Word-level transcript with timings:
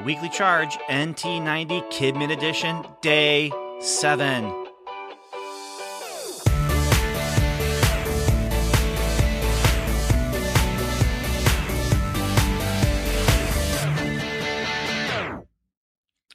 The 0.00 0.06
Weekly 0.06 0.30
Charge, 0.30 0.78
NT90 0.88 1.92
Kidmin 1.92 2.32
Edition, 2.32 2.86
Day 3.02 3.52
7. 3.80 4.44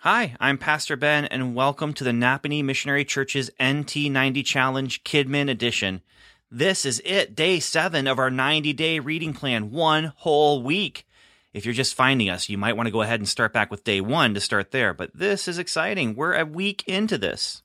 Hi, 0.02 0.36
I'm 0.40 0.60
Pastor 0.60 0.96
Ben, 0.96 1.26
and 1.26 1.56
welcome 1.56 1.96
to 1.96 2.04
the 2.04 2.12
Nappanee 2.12 2.64
Missionary 2.64 3.04
Church's 3.04 3.50
NT90 3.60 4.46
Challenge 4.46 5.04
Kidmin 5.04 5.50
Edition. 5.50 6.02
This 6.52 6.86
is 6.86 7.02
it, 7.04 7.36
day 7.36 7.60
seven 7.60 8.06
of 8.06 8.20
our 8.20 8.30
90 8.30 8.74
day 8.74 9.00
reading 9.00 9.34
plan, 9.34 9.72
one 9.72 10.14
whole 10.18 10.62
week. 10.62 11.08
If 11.56 11.64
you're 11.64 11.74
just 11.74 11.96
finding 11.96 12.30
us, 12.30 12.50
you 12.50 12.58
might 12.58 12.76
want 12.76 12.88
to 12.88 12.92
go 12.92 13.02
ahead 13.02 13.22
and 13.22 13.30
start 13.30 13.54
back 13.54 13.72
with 13.72 13.86
day 13.86 14.02
one 14.02 14.34
to 14.34 14.42
start 14.42 14.72
there, 14.72 14.94
but 14.94 15.12
this 15.16 15.48
is 15.48 15.58
exciting. 15.58 16.14
We're 16.14 16.34
a 16.34 16.44
week 16.44 16.84
into 16.86 17.18
this. 17.18 17.64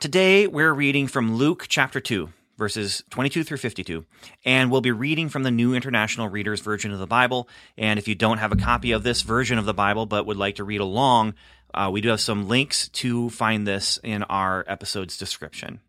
Today, 0.00 0.46
we're 0.46 0.72
reading 0.72 1.06
from 1.08 1.34
Luke 1.34 1.66
chapter 1.68 2.00
2, 2.00 2.30
verses 2.56 3.02
22 3.10 3.44
through 3.44 3.58
52, 3.58 4.06
and 4.46 4.70
we'll 4.70 4.80
be 4.80 4.92
reading 4.92 5.28
from 5.28 5.42
the 5.42 5.50
New 5.50 5.74
International 5.74 6.30
Reader's 6.30 6.62
Version 6.62 6.90
of 6.90 7.00
the 7.00 7.06
Bible. 7.06 7.50
And 7.76 7.98
if 7.98 8.08
you 8.08 8.14
don't 8.14 8.38
have 8.38 8.50
a 8.50 8.56
copy 8.56 8.92
of 8.92 9.02
this 9.02 9.20
version 9.20 9.58
of 9.58 9.66
the 9.66 9.74
Bible 9.74 10.06
but 10.06 10.24
would 10.24 10.38
like 10.38 10.54
to 10.54 10.64
read 10.64 10.80
along, 10.80 11.34
uh, 11.74 11.90
we 11.92 12.00
do 12.00 12.08
have 12.08 12.20
some 12.22 12.48
links 12.48 12.88
to 12.88 13.28
find 13.28 13.66
this 13.66 13.98
in 14.02 14.22
our 14.22 14.64
episode's 14.66 15.18
description. 15.18 15.80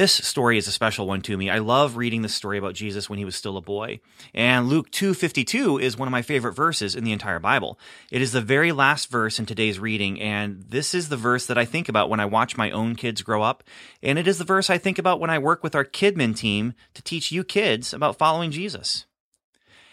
This 0.00 0.14
story 0.14 0.56
is 0.56 0.66
a 0.66 0.72
special 0.72 1.06
one 1.06 1.20
to 1.20 1.36
me. 1.36 1.50
I 1.50 1.58
love 1.58 1.98
reading 1.98 2.22
the 2.22 2.30
story 2.30 2.56
about 2.56 2.72
Jesus 2.72 3.10
when 3.10 3.18
he 3.18 3.26
was 3.26 3.36
still 3.36 3.58
a 3.58 3.60
boy. 3.60 4.00
And 4.32 4.66
Luke 4.66 4.90
2:52 4.90 5.76
is 5.76 5.94
one 5.94 6.08
of 6.08 6.10
my 6.10 6.22
favorite 6.22 6.54
verses 6.54 6.94
in 6.96 7.04
the 7.04 7.12
entire 7.12 7.38
Bible. 7.38 7.78
It 8.10 8.22
is 8.22 8.32
the 8.32 8.40
very 8.40 8.72
last 8.72 9.10
verse 9.10 9.38
in 9.38 9.44
today's 9.44 9.78
reading 9.78 10.18
and 10.18 10.64
this 10.66 10.94
is 10.94 11.10
the 11.10 11.18
verse 11.18 11.44
that 11.44 11.58
I 11.58 11.66
think 11.66 11.86
about 11.86 12.08
when 12.08 12.18
I 12.18 12.24
watch 12.24 12.56
my 12.56 12.70
own 12.70 12.96
kids 12.96 13.20
grow 13.20 13.42
up, 13.42 13.62
and 14.02 14.18
it 14.18 14.26
is 14.26 14.38
the 14.38 14.44
verse 14.44 14.70
I 14.70 14.78
think 14.78 14.98
about 14.98 15.20
when 15.20 15.28
I 15.28 15.36
work 15.38 15.62
with 15.62 15.74
our 15.74 15.84
Kidmin 15.84 16.34
team 16.34 16.72
to 16.94 17.02
teach 17.02 17.30
you 17.30 17.44
kids 17.44 17.92
about 17.92 18.16
following 18.16 18.50
Jesus. 18.50 19.04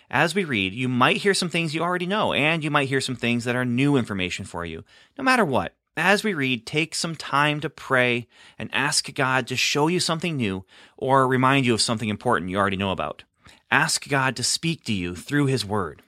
As 0.10 0.34
we 0.34 0.46
read, 0.46 0.72
you 0.72 0.88
might 0.88 1.18
hear 1.18 1.34
some 1.34 1.50
things 1.50 1.76
you 1.76 1.82
already 1.82 2.06
know, 2.06 2.32
and 2.32 2.64
you 2.64 2.72
might 2.72 2.88
hear 2.88 3.02
some 3.02 3.18
things 3.18 3.44
that 3.44 3.58
are 3.58 3.66
new 3.66 3.98
information 3.98 4.46
for 4.46 4.64
you. 4.64 4.86
No 5.18 5.26
matter 5.26 5.44
what, 5.44 5.76
as 5.98 6.24
we 6.24 6.34
read, 6.34 6.66
take 6.66 6.94
some 6.94 7.16
time 7.16 7.60
to 7.60 7.70
pray 7.70 8.28
and 8.58 8.70
ask 8.74 9.14
God 9.14 9.48
to 9.48 9.56
show 9.56 9.88
you 9.88 10.00
something 10.00 10.38
new 10.38 10.66
or 10.96 11.28
remind 11.28 11.66
you 11.66 11.74
of 11.74 11.82
something 11.82 12.10
important 12.10 12.52
you 12.52 12.58
already 12.58 12.78
know 12.78 12.92
about. 12.92 13.24
Ask 13.72 14.08
God 14.08 14.36
to 14.36 14.44
speak 14.44 14.84
to 14.86 14.94
you 14.94 15.16
through 15.16 15.48
His 15.48 15.66
Word. 15.66 16.04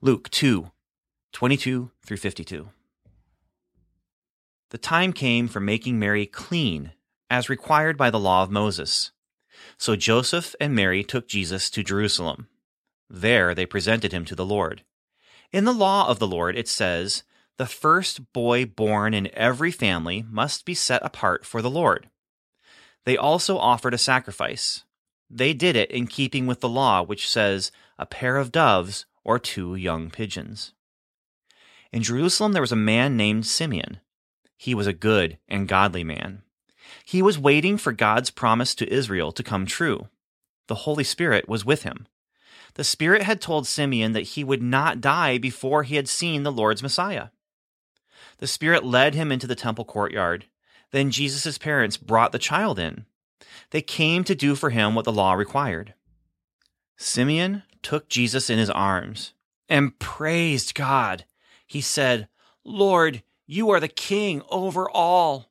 Luke 0.00 0.30
2 0.30 0.70
22 1.32 1.90
through 2.02 2.16
52. 2.16 2.70
The 4.70 4.78
time 4.78 5.12
came 5.12 5.48
for 5.48 5.60
making 5.60 5.98
Mary 5.98 6.24
clean, 6.24 6.92
as 7.28 7.50
required 7.50 7.98
by 7.98 8.10
the 8.10 8.18
law 8.18 8.42
of 8.42 8.50
Moses. 8.50 9.12
So 9.76 9.96
Joseph 9.96 10.54
and 10.60 10.74
Mary 10.74 11.04
took 11.04 11.28
Jesus 11.28 11.68
to 11.70 11.82
Jerusalem. 11.82 12.48
There 13.08 13.54
they 13.54 13.66
presented 13.66 14.12
him 14.12 14.24
to 14.24 14.34
the 14.34 14.46
Lord. 14.46 14.82
In 15.52 15.64
the 15.64 15.74
law 15.74 16.08
of 16.08 16.18
the 16.18 16.26
Lord 16.26 16.56
it 16.56 16.68
says, 16.68 17.22
the 17.58 17.66
first 17.66 18.32
boy 18.32 18.66
born 18.66 19.14
in 19.14 19.30
every 19.32 19.70
family 19.70 20.24
must 20.28 20.64
be 20.64 20.74
set 20.74 21.04
apart 21.04 21.46
for 21.46 21.62
the 21.62 21.70
Lord. 21.70 22.10
They 23.04 23.16
also 23.16 23.56
offered 23.56 23.94
a 23.94 23.98
sacrifice. 23.98 24.84
They 25.30 25.54
did 25.54 25.74
it 25.74 25.90
in 25.90 26.06
keeping 26.06 26.46
with 26.46 26.60
the 26.60 26.68
law, 26.68 27.02
which 27.02 27.28
says 27.28 27.72
a 27.98 28.06
pair 28.06 28.36
of 28.36 28.52
doves 28.52 29.06
or 29.24 29.38
two 29.38 29.74
young 29.74 30.10
pigeons. 30.10 30.72
In 31.92 32.02
Jerusalem, 32.02 32.52
there 32.52 32.62
was 32.62 32.72
a 32.72 32.76
man 32.76 33.16
named 33.16 33.46
Simeon. 33.46 34.00
He 34.56 34.74
was 34.74 34.86
a 34.86 34.92
good 34.92 35.38
and 35.48 35.68
godly 35.68 36.04
man. 36.04 36.42
He 37.04 37.22
was 37.22 37.38
waiting 37.38 37.78
for 37.78 37.92
God's 37.92 38.30
promise 38.30 38.74
to 38.76 38.92
Israel 38.92 39.32
to 39.32 39.42
come 39.42 39.66
true. 39.66 40.08
The 40.68 40.74
Holy 40.74 41.04
Spirit 41.04 41.48
was 41.48 41.64
with 41.64 41.84
him. 41.84 42.06
The 42.74 42.84
Spirit 42.84 43.22
had 43.22 43.40
told 43.40 43.66
Simeon 43.66 44.12
that 44.12 44.22
he 44.22 44.44
would 44.44 44.62
not 44.62 45.00
die 45.00 45.38
before 45.38 45.84
he 45.84 45.96
had 45.96 46.08
seen 46.08 46.42
the 46.42 46.52
Lord's 46.52 46.82
Messiah. 46.82 47.28
The 48.38 48.46
Spirit 48.46 48.84
led 48.84 49.14
him 49.14 49.32
into 49.32 49.46
the 49.46 49.54
temple 49.54 49.84
courtyard. 49.84 50.46
Then 50.90 51.10
Jesus' 51.10 51.58
parents 51.58 51.96
brought 51.96 52.32
the 52.32 52.38
child 52.38 52.78
in. 52.78 53.06
They 53.70 53.82
came 53.82 54.24
to 54.24 54.34
do 54.34 54.54
for 54.54 54.70
him 54.70 54.94
what 54.94 55.04
the 55.04 55.12
law 55.12 55.32
required. 55.32 55.94
Simeon 56.96 57.62
took 57.82 58.08
Jesus 58.08 58.48
in 58.48 58.58
his 58.58 58.70
arms 58.70 59.34
and 59.68 59.98
praised 59.98 60.74
God. 60.74 61.24
He 61.66 61.80
said, 61.80 62.28
Lord, 62.64 63.22
you 63.46 63.70
are 63.70 63.80
the 63.80 63.88
king 63.88 64.42
over 64.50 64.88
all. 64.90 65.50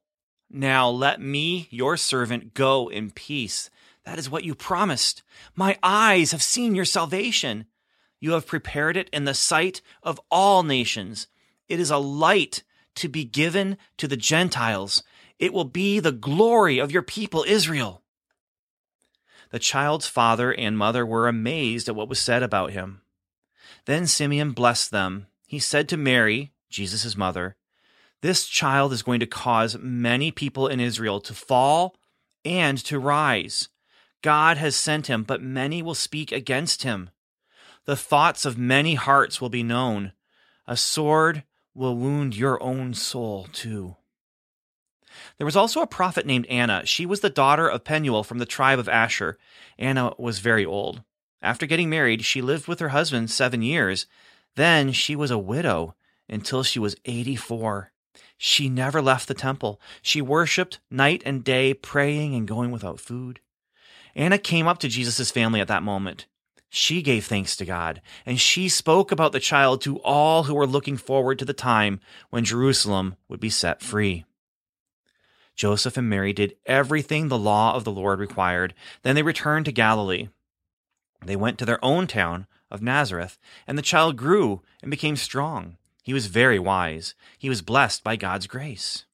Now 0.49 0.89
let 0.89 1.21
me, 1.21 1.67
your 1.69 1.97
servant, 1.97 2.53
go 2.53 2.89
in 2.89 3.11
peace. 3.11 3.69
That 4.03 4.19
is 4.19 4.29
what 4.29 4.43
you 4.43 4.55
promised. 4.55 5.23
My 5.55 5.77
eyes 5.81 6.31
have 6.31 6.43
seen 6.43 6.75
your 6.75 6.85
salvation. 6.85 7.65
You 8.19 8.31
have 8.31 8.47
prepared 8.47 8.97
it 8.97 9.09
in 9.11 9.25
the 9.25 9.33
sight 9.33 9.81
of 10.03 10.19
all 10.29 10.63
nations. 10.63 11.27
It 11.67 11.79
is 11.79 11.89
a 11.89 11.97
light 11.97 12.63
to 12.95 13.09
be 13.09 13.25
given 13.25 13.77
to 13.97 14.07
the 14.07 14.17
Gentiles. 14.17 15.03
It 15.39 15.53
will 15.53 15.65
be 15.65 15.99
the 15.99 16.11
glory 16.11 16.79
of 16.79 16.91
your 16.91 17.01
people, 17.01 17.43
Israel. 17.47 18.01
The 19.51 19.59
child's 19.59 20.07
father 20.07 20.53
and 20.53 20.77
mother 20.77 21.05
were 21.05 21.27
amazed 21.27 21.87
at 21.87 21.95
what 21.95 22.09
was 22.09 22.19
said 22.19 22.43
about 22.43 22.71
him. 22.71 23.01
Then 23.85 24.07
Simeon 24.07 24.51
blessed 24.51 24.91
them. 24.91 25.27
He 25.47 25.59
said 25.59 25.87
to 25.89 25.97
Mary, 25.97 26.51
Jesus' 26.69 27.15
mother, 27.15 27.55
This 28.21 28.47
child 28.47 28.91
is 28.93 29.03
going 29.03 29.19
to 29.19 29.27
cause 29.27 29.77
many 29.77 30.31
people 30.31 30.67
in 30.67 30.79
Israel 30.79 31.19
to 31.21 31.33
fall 31.33 31.95
and 32.43 32.77
to 32.85 32.99
rise. 32.99 33.69
God 34.21 34.57
has 34.57 34.75
sent 34.75 35.07
him, 35.07 35.23
but 35.23 35.41
many 35.41 35.83
will 35.83 35.95
speak 35.95 36.31
against 36.31 36.83
him. 36.83 37.11
The 37.85 37.95
thoughts 37.95 38.45
of 38.45 38.57
many 38.57 38.95
hearts 38.95 39.39
will 39.39 39.49
be 39.49 39.63
known. 39.63 40.13
A 40.67 40.75
sword 40.75 41.43
will 41.75 41.95
wound 41.95 42.35
your 42.35 42.61
own 42.63 42.93
soul 42.93 43.47
too. 43.51 43.95
There 45.37 45.45
was 45.45 45.55
also 45.55 45.81
a 45.81 45.87
prophet 45.87 46.25
named 46.25 46.45
Anna. 46.47 46.85
She 46.85 47.05
was 47.05 47.19
the 47.19 47.29
daughter 47.29 47.67
of 47.67 47.83
Penuel 47.83 48.23
from 48.23 48.39
the 48.39 48.45
tribe 48.45 48.79
of 48.79 48.89
Asher. 48.89 49.37
Anna 49.77 50.13
was 50.17 50.39
very 50.39 50.65
old. 50.65 51.03
After 51.41 51.65
getting 51.65 51.89
married, 51.89 52.25
she 52.25 52.41
lived 52.41 52.67
with 52.67 52.79
her 52.79 52.89
husband 52.89 53.29
seven 53.29 53.61
years. 53.61 54.07
Then 54.55 54.91
she 54.91 55.15
was 55.15 55.31
a 55.31 55.37
widow 55.37 55.95
until 56.29 56.63
she 56.63 56.79
was 56.79 56.95
84. 57.05 57.91
She 58.37 58.69
never 58.69 59.01
left 59.01 59.27
the 59.27 59.33
temple. 59.33 59.79
She 60.01 60.21
worshiped 60.21 60.79
night 60.89 61.21
and 61.25 61.43
day, 61.43 61.73
praying 61.73 62.33
and 62.33 62.47
going 62.47 62.71
without 62.71 62.99
food. 62.99 63.39
Anna 64.15 64.37
came 64.37 64.67
up 64.67 64.79
to 64.79 64.87
Jesus' 64.87 65.31
family 65.31 65.59
at 65.59 65.67
that 65.67 65.83
moment. 65.83 66.25
She 66.77 67.01
gave 67.01 67.25
thanks 67.25 67.55
to 67.55 67.63
God, 67.63 68.01
and 68.25 68.37
she 68.37 68.67
spoke 68.67 69.09
about 69.09 69.31
the 69.31 69.39
child 69.39 69.79
to 69.83 70.01
all 70.01 70.43
who 70.43 70.53
were 70.53 70.67
looking 70.67 70.97
forward 70.97 71.39
to 71.39 71.45
the 71.45 71.53
time 71.53 72.01
when 72.31 72.43
Jerusalem 72.43 73.15
would 73.29 73.39
be 73.39 73.49
set 73.49 73.81
free. 73.81 74.25
Joseph 75.55 75.95
and 75.95 76.09
Mary 76.09 76.33
did 76.33 76.57
everything 76.65 77.29
the 77.29 77.37
law 77.37 77.73
of 77.75 77.85
the 77.85 77.93
Lord 77.93 78.19
required. 78.19 78.73
Then 79.03 79.15
they 79.15 79.23
returned 79.23 79.63
to 79.67 79.71
Galilee. 79.71 80.27
They 81.25 81.37
went 81.37 81.57
to 81.59 81.65
their 81.65 81.83
own 81.83 82.07
town 82.07 82.45
of 82.69 82.81
Nazareth, 82.81 83.39
and 83.65 83.77
the 83.77 83.81
child 83.81 84.17
grew 84.17 84.61
and 84.81 84.91
became 84.91 85.15
strong. 85.15 85.77
He 86.03 86.13
was 86.13 86.27
very 86.27 86.59
wise. 86.59 87.15
He 87.37 87.47
was 87.47 87.61
blessed 87.61 88.03
by 88.03 88.17
God's 88.17 88.47
grace. 88.47 89.05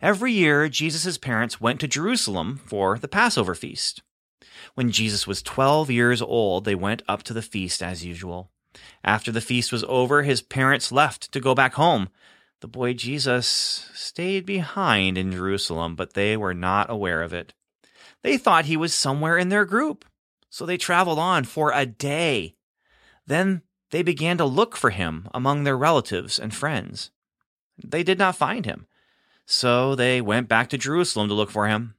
Every 0.00 0.30
year, 0.30 0.68
Jesus' 0.68 1.18
parents 1.18 1.60
went 1.60 1.80
to 1.80 1.88
Jerusalem 1.88 2.60
for 2.64 3.00
the 3.00 3.08
Passover 3.08 3.56
feast. 3.56 4.02
When 4.74 4.90
Jesus 4.90 5.26
was 5.26 5.42
12 5.42 5.90
years 5.90 6.22
old, 6.22 6.64
they 6.64 6.74
went 6.74 7.02
up 7.08 7.22
to 7.24 7.32
the 7.32 7.42
feast 7.42 7.82
as 7.82 8.04
usual. 8.04 8.50
After 9.02 9.32
the 9.32 9.40
feast 9.40 9.72
was 9.72 9.84
over, 9.84 10.22
his 10.22 10.42
parents 10.42 10.92
left 10.92 11.32
to 11.32 11.40
go 11.40 11.54
back 11.54 11.74
home. 11.74 12.08
The 12.60 12.68
boy 12.68 12.94
Jesus 12.94 13.46
stayed 13.94 14.44
behind 14.44 15.16
in 15.16 15.32
Jerusalem, 15.32 15.94
but 15.94 16.14
they 16.14 16.36
were 16.36 16.54
not 16.54 16.90
aware 16.90 17.22
of 17.22 17.32
it. 17.32 17.54
They 18.22 18.36
thought 18.36 18.64
he 18.64 18.76
was 18.76 18.92
somewhere 18.92 19.38
in 19.38 19.48
their 19.48 19.64
group, 19.64 20.04
so 20.50 20.66
they 20.66 20.76
traveled 20.76 21.18
on 21.18 21.44
for 21.44 21.72
a 21.72 21.86
day. 21.86 22.56
Then 23.26 23.62
they 23.90 24.02
began 24.02 24.38
to 24.38 24.44
look 24.44 24.76
for 24.76 24.90
him 24.90 25.28
among 25.32 25.64
their 25.64 25.76
relatives 25.76 26.38
and 26.38 26.54
friends. 26.54 27.10
They 27.82 28.02
did 28.02 28.18
not 28.18 28.36
find 28.36 28.66
him, 28.66 28.86
so 29.46 29.94
they 29.94 30.20
went 30.20 30.48
back 30.48 30.68
to 30.70 30.78
Jerusalem 30.78 31.28
to 31.28 31.34
look 31.34 31.50
for 31.50 31.68
him. 31.68 31.94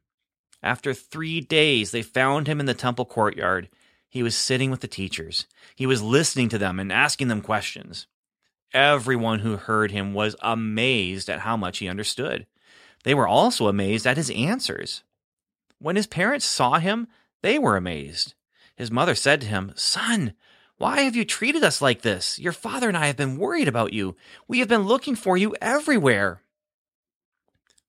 After 0.61 0.93
three 0.93 1.41
days, 1.41 1.91
they 1.91 2.01
found 2.01 2.47
him 2.47 2.59
in 2.59 2.65
the 2.65 2.73
temple 2.73 3.05
courtyard. 3.05 3.69
He 4.09 4.23
was 4.23 4.35
sitting 4.35 4.71
with 4.71 4.81
the 4.81 4.87
teachers. 4.87 5.45
He 5.75 5.85
was 5.85 6.01
listening 6.01 6.49
to 6.49 6.57
them 6.57 6.79
and 6.79 6.91
asking 6.91 7.27
them 7.27 7.41
questions. 7.41 8.07
Everyone 8.73 9.39
who 9.39 9.55
heard 9.55 9.91
him 9.91 10.13
was 10.13 10.35
amazed 10.41 11.29
at 11.29 11.39
how 11.39 11.55
much 11.57 11.79
he 11.79 11.87
understood. 11.87 12.45
They 13.03 13.13
were 13.13 13.27
also 13.27 13.67
amazed 13.67 14.05
at 14.05 14.17
his 14.17 14.29
answers. 14.31 15.03
When 15.79 15.95
his 15.95 16.07
parents 16.07 16.45
saw 16.45 16.79
him, 16.79 17.07
they 17.41 17.57
were 17.57 17.77
amazed. 17.77 18.33
His 18.75 18.91
mother 18.91 19.15
said 19.15 19.41
to 19.41 19.47
him, 19.47 19.71
Son, 19.75 20.33
Why 20.77 21.01
have 21.01 21.15
you 21.15 21.25
treated 21.25 21.63
us 21.63 21.81
like 21.81 22.01
this? 22.01 22.37
Your 22.39 22.51
father 22.51 22.89
and 22.89 22.97
I 22.97 23.07
have 23.07 23.17
been 23.17 23.37
worried 23.37 23.67
about 23.67 23.93
you. 23.93 24.15
We 24.47 24.59
have 24.59 24.67
been 24.67 24.83
looking 24.83 25.15
for 25.15 25.37
you 25.37 25.55
everywhere. 25.61 26.41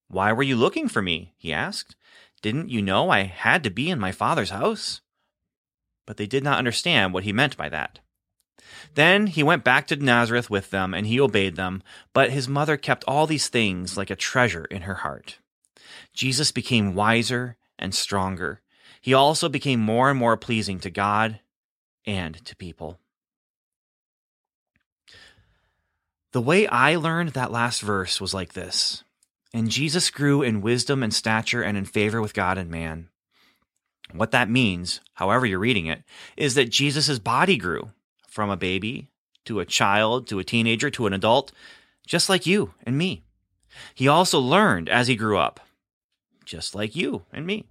Why 0.09 0.33
were 0.33 0.43
you 0.43 0.57
looking 0.57 0.89
for 0.89 1.03
me? 1.03 1.35
he 1.37 1.53
asked. 1.53 1.95
Didn't 2.43 2.71
you 2.71 2.83
know 2.83 3.11
I 3.11 3.23
had 3.23 3.63
to 3.65 3.71
be 3.71 3.91
in 3.91 3.99
my 3.99 4.13
father's 4.13 4.51
house? 4.51 5.01
But 6.07 6.17
they 6.17 6.27
did 6.27 6.43
not 6.43 6.59
understand 6.59 7.13
what 7.13 7.25
he 7.25 7.33
meant 7.33 7.57
by 7.57 7.69
that. 7.69 8.01
Then 8.95 9.27
he 9.27 9.43
went 9.43 9.65
back 9.65 9.87
to 9.89 9.97
Nazareth 9.97 10.51
with 10.51 10.71
them, 10.71 10.95
and 10.95 11.07
he 11.07 11.21
obeyed 11.21 11.57
them. 11.57 11.83
But 12.13 12.31
his 12.31 12.49
mother 12.49 12.77
kept 12.77 13.05
all 13.07 13.27
these 13.27 13.49
things 13.49 13.97
like 13.97 14.11
a 14.11 14.17
treasure 14.17 14.65
in 14.65 14.83
her 14.83 14.97
heart. 14.97 15.39
Jesus 16.13 16.53
became 16.53 16.95
wiser 16.95 17.57
and 17.79 17.95
stronger. 17.95 18.61
He 19.01 19.15
also 19.15 19.49
became 19.49 19.81
more 19.81 20.11
and 20.11 20.19
more 20.19 20.37
pleasing 20.37 20.81
to 20.81 20.91
God 20.91 21.41
and 22.07 22.45
to 22.45 22.57
people. 22.57 22.99
The 26.33 26.41
way 26.41 26.67
I 26.67 26.97
learned 26.97 27.31
that 27.31 27.51
last 27.51 27.81
verse 27.81 28.21
was 28.21 28.35
like 28.35 28.53
this 28.53 29.05
And 29.53 29.71
Jesus 29.71 30.11
grew 30.11 30.43
in 30.43 30.61
wisdom 30.61 31.03
and 31.03 31.13
stature 31.13 31.63
and 31.63 31.77
in 31.77 31.85
favor 31.85 32.21
with 32.21 32.35
God 32.35 32.59
and 32.59 32.71
man. 32.71 33.09
What 34.13 34.31
that 34.33 34.51
means, 34.51 35.01
however 35.15 35.47
you're 35.47 35.59
reading 35.59 35.87
it, 35.87 36.03
is 36.37 36.55
that 36.55 36.71
Jesus' 36.71 37.19
body 37.19 37.57
grew 37.57 37.91
from 38.29 38.51
a 38.51 38.57
baby 38.57 39.09
to 39.45 39.61
a 39.61 39.65
child 39.65 40.27
to 40.29 40.39
a 40.39 40.45
teenager 40.45 40.91
to 40.91 41.07
an 41.07 41.13
adult, 41.13 41.53
just 42.07 42.29
like 42.29 42.47
you 42.47 42.75
and 42.85 42.97
me. 42.97 43.23
He 43.95 44.09
also 44.09 44.39
learned 44.39 44.89
as 44.89 45.09
he 45.09 45.17
grew 45.17 45.39
up, 45.39 45.61
just 46.45 46.75
like 46.75 46.97
you 46.97 47.25
and 47.33 47.47
me 47.47 47.67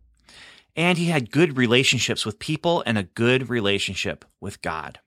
and 0.79 0.97
he 0.97 1.07
had 1.07 1.29
good 1.29 1.57
relationships 1.57 2.25
with 2.25 2.39
people 2.39 2.81
and 2.85 2.97
a 2.97 3.03
good 3.03 3.49
relationship 3.49 4.23
with 4.39 4.61
God. 4.61 4.99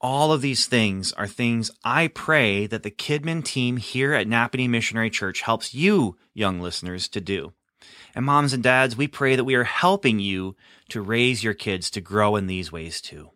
All 0.00 0.32
of 0.32 0.42
these 0.42 0.66
things 0.66 1.12
are 1.12 1.26
things 1.26 1.70
I 1.82 2.08
pray 2.08 2.66
that 2.66 2.82
the 2.82 2.90
Kidmin 2.90 3.42
team 3.44 3.78
here 3.78 4.12
at 4.12 4.26
Nappanee 4.26 4.68
Missionary 4.68 5.10
Church 5.10 5.40
helps 5.40 5.74
you, 5.74 6.16
young 6.34 6.60
listeners, 6.60 7.08
to 7.08 7.20
do. 7.20 7.54
And 8.14 8.24
moms 8.24 8.52
and 8.52 8.62
dads, 8.62 8.96
we 8.96 9.08
pray 9.08 9.36
that 9.36 9.44
we 9.44 9.54
are 9.54 9.64
helping 9.64 10.18
you 10.18 10.56
to 10.90 11.00
raise 11.00 11.42
your 11.42 11.54
kids 11.54 11.90
to 11.90 12.00
grow 12.00 12.36
in 12.36 12.46
these 12.46 12.70
ways 12.70 13.00
too. 13.00 13.30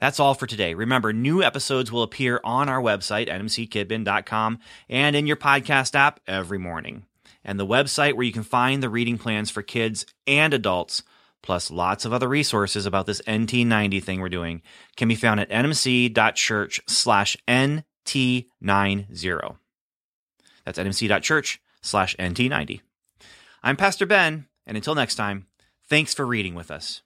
That's 0.00 0.20
all 0.20 0.34
for 0.34 0.46
today. 0.46 0.74
Remember, 0.74 1.12
new 1.12 1.42
episodes 1.42 1.92
will 1.92 2.02
appear 2.02 2.40
on 2.42 2.68
our 2.68 2.80
website, 2.80 3.28
nmckidmin.com, 3.28 4.58
and 4.88 5.16
in 5.16 5.26
your 5.26 5.36
podcast 5.36 5.94
app 5.94 6.20
every 6.26 6.58
morning 6.58 7.06
and 7.44 7.60
the 7.60 7.66
website 7.66 8.14
where 8.14 8.24
you 8.24 8.32
can 8.32 8.42
find 8.42 8.82
the 8.82 8.88
reading 8.88 9.18
plans 9.18 9.50
for 9.50 9.62
kids 9.62 10.06
and 10.26 10.54
adults, 10.54 11.02
plus 11.44 11.70
lots 11.70 12.06
of 12.06 12.12
other 12.12 12.26
resources 12.26 12.86
about 12.86 13.04
this 13.04 13.20
NT90 13.22 14.02
thing 14.02 14.20
we're 14.20 14.30
doing, 14.30 14.62
can 14.96 15.08
be 15.08 15.14
found 15.14 15.38
at 15.38 15.50
nmc.church 15.50 16.80
slash 16.88 17.36
NT90. 17.46 19.56
That's 20.64 20.78
nmc.church 20.78 21.60
slash 21.82 22.16
NT90. 22.16 22.80
I'm 23.62 23.76
Pastor 23.76 24.06
Ben, 24.06 24.46
and 24.66 24.76
until 24.76 24.94
next 24.94 25.16
time, 25.16 25.46
thanks 25.86 26.14
for 26.14 26.26
reading 26.26 26.54
with 26.54 26.70
us. 26.70 27.02